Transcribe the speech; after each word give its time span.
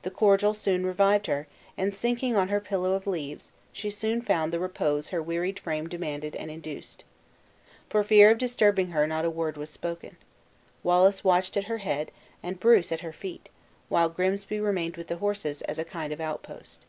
The 0.00 0.10
cordial 0.10 0.54
soon 0.54 0.86
revived 0.86 1.26
her, 1.26 1.46
and 1.76 1.92
sinking 1.92 2.34
on 2.34 2.48
her 2.48 2.58
pillow 2.58 2.94
of 2.94 3.06
leaves, 3.06 3.52
she 3.70 3.90
soon 3.90 4.22
found 4.22 4.50
the 4.50 4.58
repose 4.58 5.10
her 5.10 5.22
wearied 5.22 5.58
frame 5.60 5.90
demanded 5.90 6.34
and 6.36 6.50
induced. 6.50 7.04
For 7.90 8.02
fear 8.02 8.30
of 8.30 8.38
disturbing 8.38 8.92
her 8.92 9.06
not 9.06 9.26
a 9.26 9.30
word 9.30 9.58
was 9.58 9.68
spoken. 9.68 10.16
Wallace 10.82 11.22
watched 11.22 11.54
at 11.58 11.64
her 11.64 11.78
head, 11.84 12.10
and 12.42 12.58
Bruce 12.58 12.88
sat 12.88 13.00
at 13.00 13.04
her 13.04 13.12
feet, 13.12 13.50
while 13.90 14.08
Grimsby 14.08 14.58
remained 14.58 14.96
with 14.96 15.08
the 15.08 15.18
horses, 15.18 15.60
as 15.60 15.78
a 15.78 15.84
kind 15.84 16.14
of 16.14 16.20
outpost. 16.22 16.86